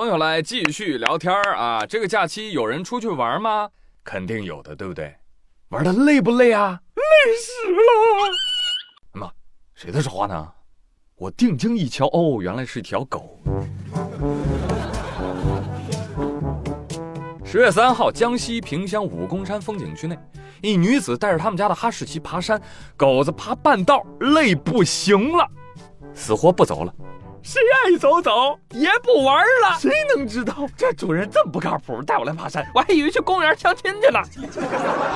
[0.00, 1.84] 朋友来继续聊天儿啊！
[1.84, 3.68] 这个假期有人出去玩吗？
[4.02, 5.14] 肯定有的，对不对？
[5.68, 6.80] 玩的累不累啊？
[6.94, 7.02] 累
[7.36, 7.82] 死了！
[9.12, 9.30] 妈，
[9.74, 10.52] 谁在说话呢？
[11.16, 13.42] 我定睛一瞧，哦，原来是一条狗。
[17.44, 20.18] 十月三号，江西萍乡武功山风景区内，
[20.62, 22.58] 一女子带着他们家的哈士奇爬山，
[22.96, 25.46] 狗子爬半道累不行了，
[26.14, 26.94] 死活不走了。
[27.42, 29.78] 谁爱走走，也不玩了。
[29.78, 34.22] 谁能知道这主人这么不靠谱，带我来爬山，我还以为去公园相亲去了。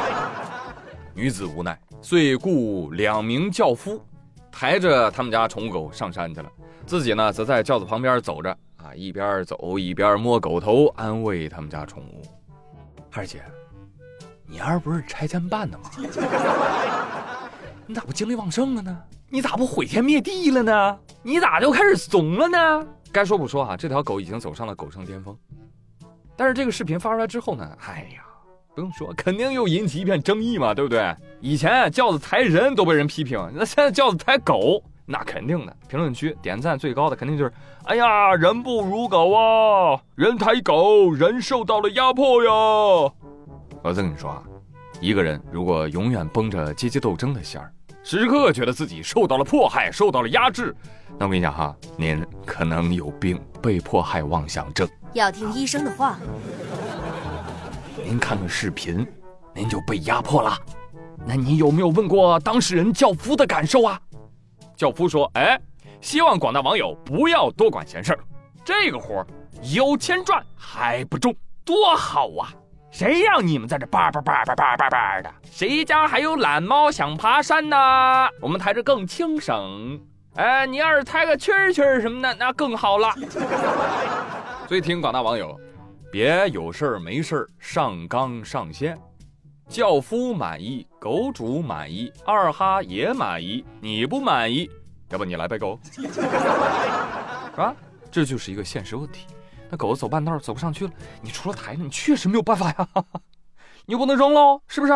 [1.15, 4.03] 女子无奈，遂雇两名轿夫，
[4.51, 6.51] 抬着他们家宠物狗上山去了。
[6.87, 12.23] 自己呢，则在轿子旁边走着，啊，一边走一边摸狗头，安慰他们家宠物。
[13.13, 13.43] 二姐，
[14.47, 15.91] 你儿不是拆迁办的吗？
[17.87, 18.99] 你咋不精力旺盛了呢？
[19.29, 20.99] 你咋不毁天灭地了呢？
[21.27, 22.87] 你咋就开始怂了呢？
[23.11, 25.35] 该说不说啊，这条狗已经走上了狗生巅峰。
[26.37, 28.23] 但是这个视频发出来之后呢，哎呀，
[28.75, 31.17] 不用说，肯定又引起一片争议嘛，对不对？
[31.41, 35.75] 以前轿子抬人都被人批评，那现在轿子抬狗，那肯定的。
[35.89, 37.53] 评论区点赞最高的肯定就是，
[37.85, 42.51] 哎呀，人不如狗啊，人抬狗，人受到了压迫呀。
[43.83, 44.43] 我再跟你说啊，
[45.01, 47.73] 一个人如果永远绷着阶级斗争的弦儿。
[48.05, 50.77] 时刻觉得自己受到了迫害，受到了压制，
[51.19, 56.19] 那我跟你讲哈，您可能有病，被迫害妄想症，要听医生的话。
[58.05, 59.07] 您看看视频，
[59.55, 60.55] 您就被压迫了。
[61.27, 63.99] 那你有没有问过当事人教夫的感受啊？
[64.77, 65.59] 教夫说：“哎，
[66.03, 68.19] 希望广大网友不要多管闲事儿，
[68.63, 69.27] 这个活儿
[69.73, 71.35] 有钱赚还不中，
[71.65, 72.53] 多好啊！”
[72.95, 75.29] 谁让你们在这叭叭叭叭叭叭叭的？
[75.51, 77.77] 谁家还有懒猫想爬山呢？
[78.41, 80.01] 我们抬着更轻省。
[80.37, 83.13] 哎，你要是抬个蛐蛐什么的，那更好了。
[84.69, 85.59] 所以，听广大网友，
[86.13, 88.97] 别有事儿没事儿上纲上线。
[89.69, 94.71] 轿夫满意，狗主满意，二哈也满意，你不满意，
[95.09, 97.75] 要不你来背狗， 是吧？
[98.09, 99.27] 这就是一个现实问题。
[99.75, 102.89] 那狗子走半道走不上去了，你除了抬呢，你确实没有办法呀，
[103.87, 104.93] 你又不能扔喽，是不是？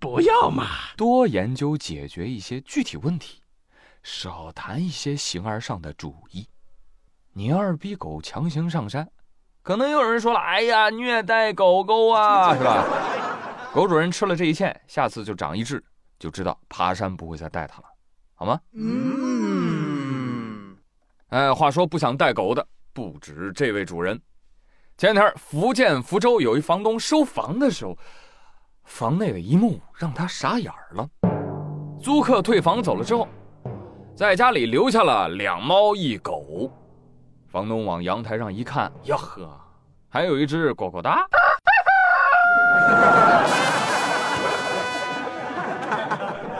[0.00, 0.66] 不要嘛，
[0.96, 3.40] 多研究解决一些具体问题，
[4.02, 6.48] 少谈一些形而上的主义。
[7.34, 9.08] 你要是逼狗强行上山，
[9.62, 12.84] 可能有人说了：“哎呀，虐待狗狗啊，是吧？”
[13.72, 15.80] 狗主人吃了这一堑，下次就长一智，
[16.18, 17.84] 就知道爬山不会再带它了，
[18.34, 18.60] 好吗？
[18.72, 19.56] 嗯。
[21.28, 22.66] 哎，话说不想带狗的。
[22.96, 24.18] 不止这位主人，
[24.96, 27.94] 前两天福建福州有一房东收房的时候，
[28.84, 31.06] 房内的一幕让他傻眼了。
[32.02, 33.28] 租客退房走了之后，
[34.16, 36.72] 在家里留下了两猫一狗。
[37.48, 39.60] 房东往阳台上一看，呀呵，
[40.08, 41.28] 还有一只呱呱哒。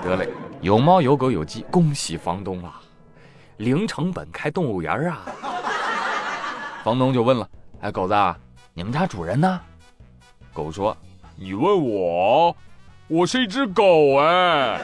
[0.04, 0.28] 得嘞，
[0.60, 2.78] 有猫有狗有鸡，恭喜房东啊，
[3.56, 5.22] 零成本开动物园啊！
[6.86, 7.48] 房东就问了
[7.82, 8.14] ：“哎，狗子，
[8.72, 9.60] 你们家主人呢？”
[10.54, 10.96] 狗说
[11.34, 12.56] ：“你问我，
[13.08, 14.80] 我是一只狗哎，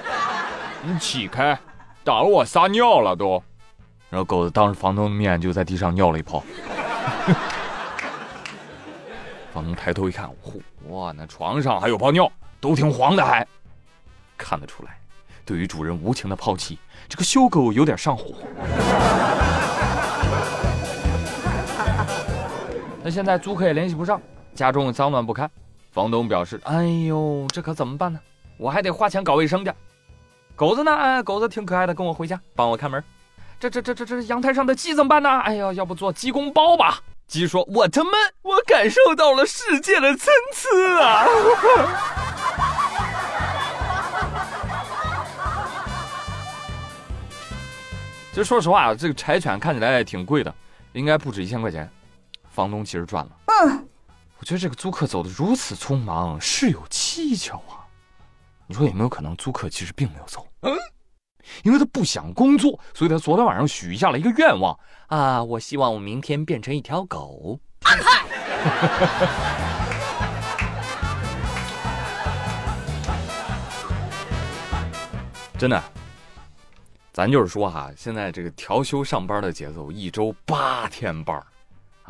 [0.83, 1.57] 你起开，
[2.03, 3.41] 打了我撒尿了都。”
[4.11, 6.43] 然后狗子当着房东的面就在地上尿了一泡。
[9.55, 12.29] 房东抬头一看，嚯，哇，那床上还有泡尿，
[12.61, 13.47] 都挺黄的还。
[14.37, 14.99] 看得出来，
[15.45, 18.35] 对于主人无情的抛弃，这个修狗有点上火。
[23.05, 24.23] 那现在租客也联系不上，
[24.55, 25.51] 家中脏乱不堪。
[25.91, 28.21] 房东表示：“哎呦，这可怎么办呢？
[28.57, 29.73] 我还得花钱搞卫生去。
[30.55, 30.95] 狗子呢？
[30.95, 33.03] 哎，狗子挺可爱的，跟我回家帮我看门。
[33.59, 35.29] 这这这这这阳台上的鸡怎么办呢？
[35.41, 38.11] 哎呀，要不做鸡公煲吧？”鸡说：“我他妈，
[38.43, 40.69] 我感受到了世界的参差
[41.03, 41.27] 啊！”
[48.31, 50.55] 其实说实话，这个柴犬看起来挺贵的，
[50.93, 51.91] 应该不止一千块钱。
[52.53, 53.33] 房东其实赚了。
[53.47, 53.89] 嗯，
[54.39, 57.81] 我觉得这个租客走的如此匆忙，事有蹊跷啊。
[58.67, 60.47] 你说有没有可能租客其实并没有走？
[60.61, 60.77] 嗯，
[61.65, 67.59] 因为他不想工作，所以他昨天晚上许下了一个愿望啊，我希望我明天变成一条狗。
[67.85, 68.23] 安排
[75.59, 75.83] 真的，
[77.13, 81.41] 咱就是说哈，现在这个调休上班的节奏，一周八天班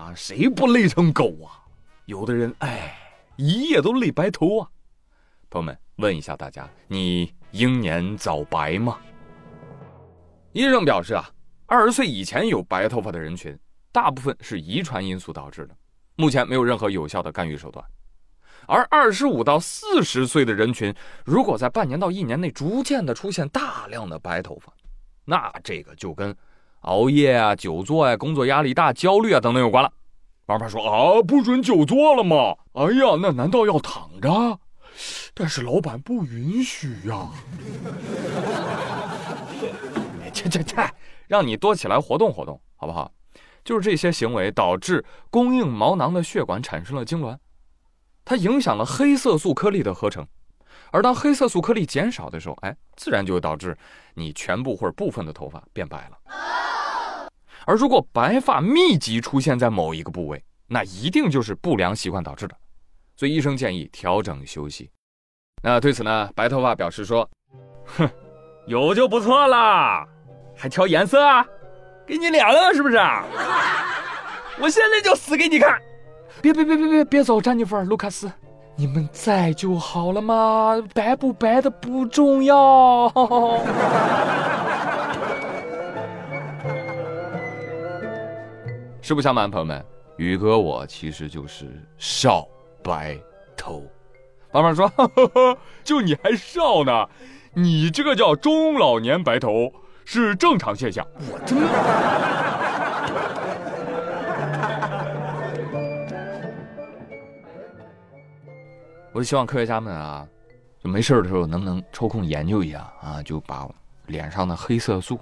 [0.02, 1.62] 啊，谁不累成狗啊？
[2.06, 2.98] 有的人哎，
[3.36, 4.68] 一夜都累白头啊！
[5.48, 8.98] 朋友们，问一下大家，你英年早白吗？
[10.52, 11.30] 医生表示啊，
[11.66, 13.56] 二十岁以前有白头发的人群，
[13.92, 15.76] 大部分是遗传因素导致的，
[16.16, 17.84] 目前没有任何有效的干预手段。
[18.66, 20.92] 而二十五到四十岁的人群，
[21.24, 24.72] 如果在半年到一年内逐渐的出现大量的白头发，
[25.24, 26.36] 那这个就跟
[26.82, 29.92] 熬夜啊、久坐啊、工作压力大、焦虑啊等等有关了。
[30.44, 32.56] 爸爸说啊，不准久坐了吗？
[32.72, 34.58] 哎呀，那难道要躺着？
[35.32, 37.30] 但是老板不允许呀。
[40.32, 40.76] 这这这，
[41.28, 43.10] 让你多起来活动活动，好不好？
[43.64, 47.38] 就是这些行为导致供应毛囊的血管产生了痉挛。
[48.24, 50.26] 它影响了黑色素颗粒的合成，
[50.90, 53.76] 而当黑色素颗粒减少的时候，哎，自然就会导致
[54.14, 56.18] 你全部或者部分的头发变白了。
[57.66, 62.56] 而如果白发密集出现在某一个部位，那一定就是不良习惯导致的。
[63.16, 64.90] 所以医生建议调整休息。
[65.62, 67.28] 那对此呢，白头发表示说
[67.96, 68.08] ：“哼，
[68.66, 70.06] 有就不错了，
[70.56, 71.46] 还挑颜色啊？
[72.06, 72.96] 给你脸了是不是？
[74.60, 75.78] 我现在就死给你看！”
[76.42, 78.32] 别别别别别别走，詹妮弗·卢卡斯，
[78.74, 83.06] 你们在就好了嘛，白不白的不重要。
[89.02, 89.84] 实不相瞒，朋友们，
[90.16, 91.66] 宇哥我其实就是
[91.98, 92.46] 少
[92.84, 93.18] 白
[93.56, 93.84] 头。
[94.52, 94.90] 妈妈说，
[95.82, 97.08] 就你还少呢，
[97.52, 99.72] 你这个叫中老年白头
[100.04, 101.04] 是正常现象。
[101.30, 101.66] 我真的。
[109.12, 110.24] 我就希望科学家们啊，
[110.82, 113.68] 就没事的时候能不能抽空研究一下啊，就把
[114.06, 115.18] 脸上的黑色素，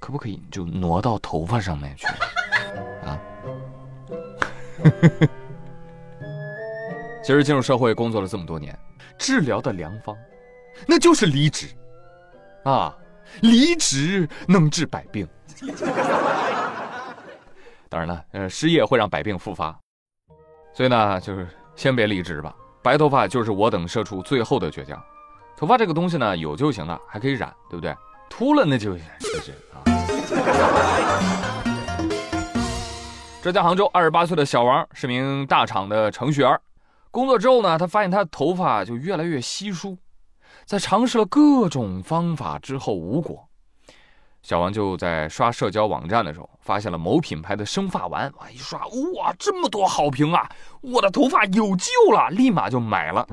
[0.00, 2.16] 可不可以就挪到头发上面去啊？
[7.22, 8.76] 其实进入社会工作了这么多年，
[9.16, 10.16] 治疗的良方，
[10.86, 11.68] 那就是离职
[12.64, 12.96] 啊，
[13.40, 15.28] 离职能治百病。
[17.88, 19.78] 当然了，呃，失业会让百病复发，
[20.74, 21.46] 所以呢，就是
[21.76, 22.54] 先别离职吧。
[22.82, 25.00] 白头发就是我等社畜最后的倔强。
[25.56, 27.94] 头发这个东西呢，有就行了，还可以染，对不对？
[28.28, 29.04] 秃了那就试
[29.44, 29.84] 试啊。
[33.42, 36.60] 浙江杭州二十八岁的小王是名大厂的程序员，
[37.10, 39.98] 工作之后呢，他发现他的头发就越来越稀疏，
[40.64, 43.48] 在尝试了各种方法之后无果。
[44.44, 48.78] 小王就在刷社交网站的时候，发现了某品牌的生发丸，哇，一刷，
[49.16, 50.48] 哇，这么多好评啊！
[50.80, 53.26] 我的头发有救了，立马就买了，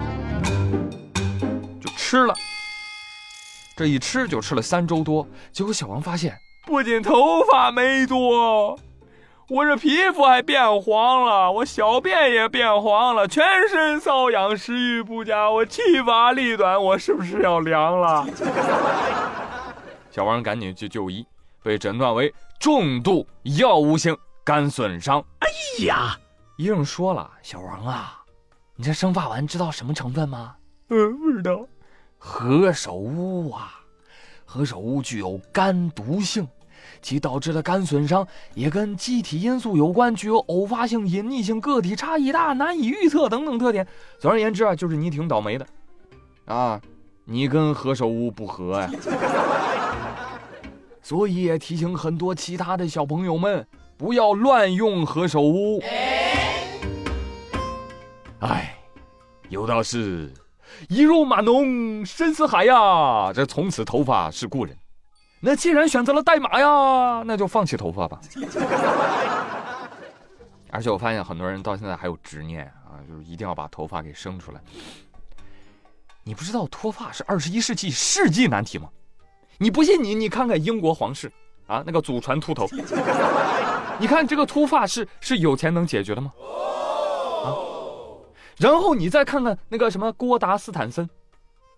[1.79, 2.33] 就吃了。
[3.75, 6.35] 这一吃就吃了三周多，结果小王发现，
[6.65, 8.79] 不仅头发没多，
[9.49, 18.27] 我这皮肤还变黄了，我小便也变黄了，全身瘙痒，食欲不佳，我气乏力短，我是不是要凉了？
[20.11, 21.25] 小王赶紧去就医，
[21.63, 25.19] 被诊断为重度药物性肝损伤。
[25.39, 25.47] 哎
[25.85, 26.15] 呀，
[26.57, 28.21] 医生说了，小王啊，
[28.75, 30.55] 你这生发丸知道什么成分吗？
[30.89, 31.65] 嗯，不知道。
[32.19, 33.79] 何首乌啊，
[34.45, 36.47] 何首乌具有肝毒性，
[37.01, 43.87] 其导致的肝损伤也跟机体因素有关，具有偶发性、隐匿性、个体差异大、难以预测等等特点。
[44.19, 45.65] 总而言之啊，就是你挺倒霉的，
[46.45, 46.79] 啊，
[47.25, 48.91] 你跟何首乌不合呀。
[51.01, 53.65] 所以也提醒很多其他的小朋友们，
[53.97, 55.81] 不要乱用何首乌。
[58.41, 58.77] 哎，
[59.49, 60.31] 有道是，
[60.87, 64.77] 一入马农深似海呀，这从此头发是故人。
[65.39, 68.19] 那既然选择了代码呀，那就放弃头发吧。
[70.71, 74.61] 而且我发现很多人到现在还有执念啊，就是一定要把头发给生出来。
[76.23, 78.89] 你不知道脱发是二十一世纪世纪难题吗？
[79.57, 81.31] 你不信你，你看看英国皇室
[81.67, 82.67] 啊，那个祖传秃头，
[83.97, 86.31] 你看这个秃发是是有钱能解决的吗？
[87.43, 87.55] 啊，
[88.57, 91.09] 然后你再看看那个什么郭达斯坦森，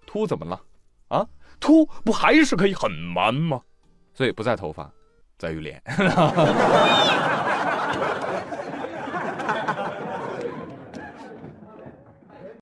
[0.06, 0.60] 秃怎么了？
[1.51, 3.62] 啊，秃不还是可以很 man 吗？
[4.13, 4.91] 所以不在头发，
[5.38, 5.81] 在于脸。